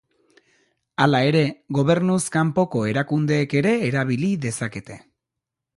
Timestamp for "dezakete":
4.49-4.99